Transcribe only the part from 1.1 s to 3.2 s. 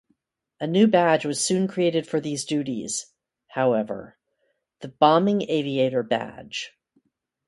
was soon created for these duties,